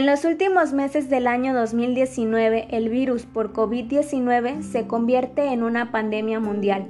[0.00, 5.92] En los últimos meses del año 2019, el virus por COVID-19 se convierte en una
[5.92, 6.88] pandemia mundial,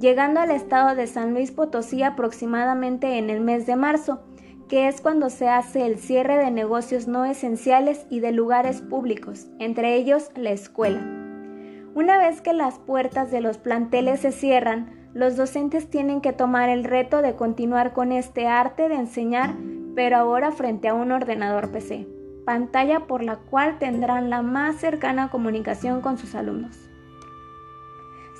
[0.00, 4.22] llegando al estado de San Luis Potosí aproximadamente en el mes de marzo,
[4.66, 9.48] que es cuando se hace el cierre de negocios no esenciales y de lugares públicos,
[9.58, 11.02] entre ellos la escuela.
[11.94, 16.70] Una vez que las puertas de los planteles se cierran, los docentes tienen que tomar
[16.70, 19.54] el reto de continuar con este arte de enseñar,
[19.94, 22.16] pero ahora frente a un ordenador PC
[22.48, 26.88] pantalla por la cual tendrán la más cercana comunicación con sus alumnos.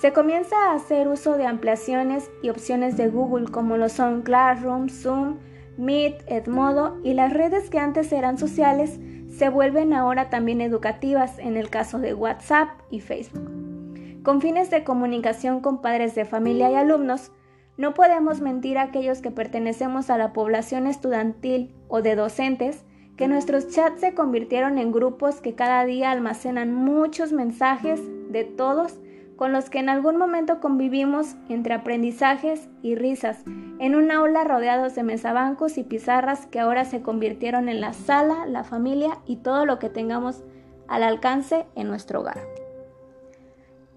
[0.01, 4.89] Se comienza a hacer uso de ampliaciones y opciones de Google como lo son Classroom,
[4.89, 5.37] Zoom,
[5.77, 8.99] Meet, Edmodo y las redes que antes eran sociales
[9.29, 14.23] se vuelven ahora también educativas en el caso de WhatsApp y Facebook.
[14.23, 17.31] Con fines de comunicación con padres de familia y alumnos,
[17.77, 22.87] no podemos mentir a aquellos que pertenecemos a la población estudiantil o de docentes
[23.19, 29.01] que nuestros chats se convirtieron en grupos que cada día almacenan muchos mensajes de todos
[29.35, 33.43] con los que en algún momento convivimos entre aprendizajes y risas,
[33.81, 38.47] en un aula rodeados de mesabancos y pizarras que ahora se convirtieron en la sala,
[38.47, 40.45] la familia y todo lo que tengamos
[40.87, 42.39] al alcance en nuestro hogar.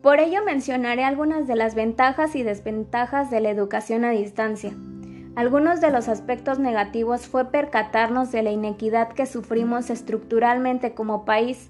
[0.01, 4.73] Por ello mencionaré algunas de las ventajas y desventajas de la educación a distancia.
[5.35, 11.69] Algunos de los aspectos negativos fue percatarnos de la inequidad que sufrimos estructuralmente como país.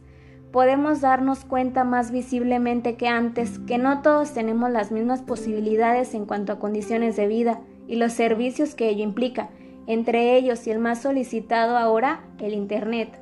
[0.52, 6.26] Podemos darnos cuenta más visiblemente que antes que no todos tenemos las mismas posibilidades en
[6.26, 9.50] cuanto a condiciones de vida y los servicios que ello implica,
[9.86, 13.20] entre ellos y el más solicitado ahora, el Internet.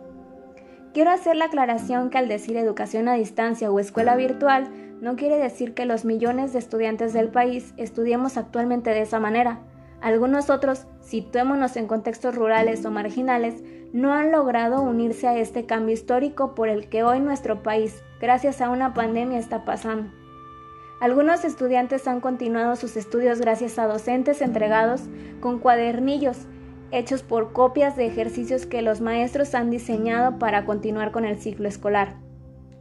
[0.94, 4.70] Quiero hacer la aclaración que al decir educación a distancia o escuela virtual,
[5.02, 9.60] no quiere decir que los millones de estudiantes del país estudiemos actualmente de esa manera.
[10.02, 15.94] Algunos otros, situémonos en contextos rurales o marginales, no han logrado unirse a este cambio
[15.94, 20.12] histórico por el que hoy nuestro país, gracias a una pandemia, está pasando.
[21.02, 25.04] Algunos estudiantes han continuado sus estudios gracias a docentes entregados
[25.40, 26.46] con cuadernillos
[26.92, 31.68] hechos por copias de ejercicios que los maestros han diseñado para continuar con el ciclo
[31.68, 32.16] escolar.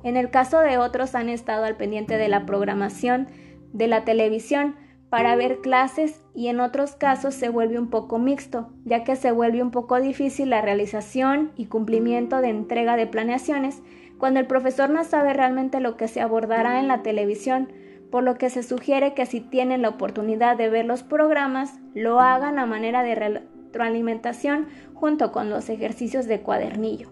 [0.03, 3.29] En el caso de otros han estado al pendiente de la programación
[3.73, 4.77] de la televisión,
[5.11, 9.33] para ver clases y en otros casos se vuelve un poco mixto, ya que se
[9.33, 13.83] vuelve un poco difícil la realización y cumplimiento de entrega de planeaciones
[14.19, 17.73] cuando el profesor no sabe realmente lo que se abordará en la televisión,
[18.11, 22.21] por lo que se sugiere que si tienen la oportunidad de ver los programas, lo
[22.21, 27.11] hagan a manera de retroalimentación junto con los ejercicios de cuadernillo.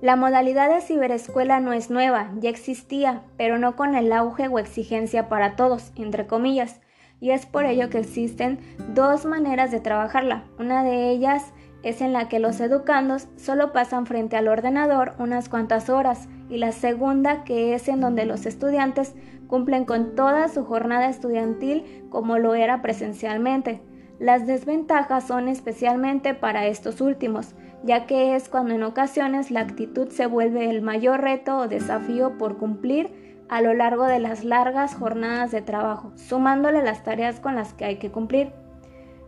[0.00, 4.60] La modalidad de ciberescuela no es nueva, ya existía, pero no con el auge o
[4.60, 6.80] exigencia para todos, entre comillas,
[7.18, 8.60] y es por ello que existen
[8.94, 10.44] dos maneras de trabajarla.
[10.56, 15.48] Una de ellas es en la que los educandos solo pasan frente al ordenador unas
[15.48, 19.16] cuantas horas y la segunda que es en donde los estudiantes
[19.48, 23.80] cumplen con toda su jornada estudiantil como lo era presencialmente.
[24.20, 30.08] Las desventajas son especialmente para estos últimos, ya que es cuando en ocasiones la actitud
[30.08, 34.94] se vuelve el mayor reto o desafío por cumplir a lo largo de las largas
[34.94, 38.52] jornadas de trabajo, sumándole las tareas con las que hay que cumplir.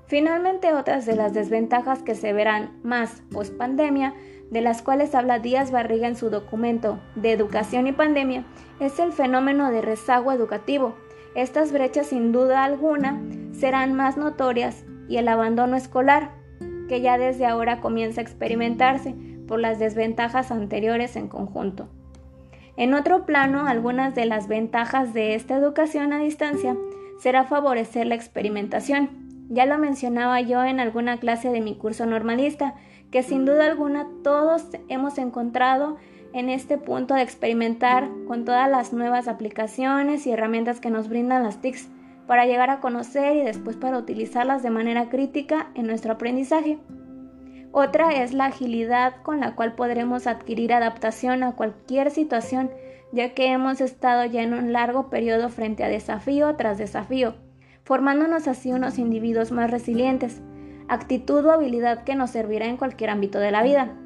[0.06, 4.14] Finalmente, otras de las desventajas que se verán más post pandemia,
[4.50, 8.44] de las cuales habla Díaz Barriga en su documento de Educación y Pandemia,
[8.80, 10.96] es el fenómeno de rezago educativo.
[11.36, 13.22] Estas brechas sin duda alguna
[13.52, 16.32] serán más notorias y el abandono escolar,
[16.90, 19.14] que ya desde ahora comienza a experimentarse
[19.46, 21.88] por las desventajas anteriores en conjunto.
[22.76, 26.76] En otro plano, algunas de las ventajas de esta educación a distancia
[27.20, 29.28] será favorecer la experimentación.
[29.48, 32.74] Ya lo mencionaba yo en alguna clase de mi curso normalista,
[33.12, 35.96] que sin duda alguna todos hemos encontrado
[36.32, 41.44] en este punto de experimentar con todas las nuevas aplicaciones y herramientas que nos brindan
[41.44, 41.88] las TICs
[42.30, 46.78] para llegar a conocer y después para utilizarlas de manera crítica en nuestro aprendizaje.
[47.72, 52.70] Otra es la agilidad con la cual podremos adquirir adaptación a cualquier situación,
[53.10, 57.34] ya que hemos estado ya en un largo periodo frente a desafío tras desafío,
[57.82, 60.40] formándonos así unos individuos más resilientes,
[60.86, 63.96] actitud o habilidad que nos servirá en cualquier ámbito de la vida.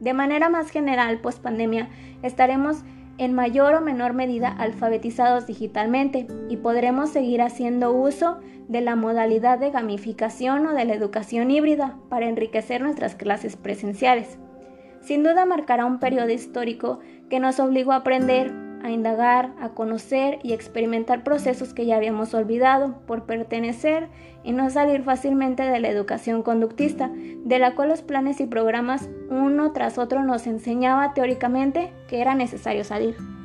[0.00, 1.88] De manera más general, post pandemia,
[2.22, 2.84] estaremos
[3.18, 9.58] en mayor o menor medida alfabetizados digitalmente y podremos seguir haciendo uso de la modalidad
[9.58, 14.38] de gamificación o de la educación híbrida para enriquecer nuestras clases presenciales.
[15.00, 16.98] Sin duda marcará un periodo histórico
[17.30, 22.32] que nos obligó a aprender a indagar, a conocer y experimentar procesos que ya habíamos
[22.34, 24.08] olvidado por pertenecer
[24.44, 29.08] y no salir fácilmente de la educación conductista, de la cual los planes y programas
[29.28, 33.35] uno tras otro nos enseñaba teóricamente que era necesario salir.